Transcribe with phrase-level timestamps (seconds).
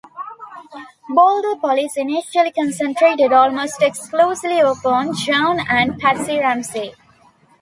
[1.11, 6.95] Boulder police initially concentrated almost exclusively upon John and Patsy Ramsey.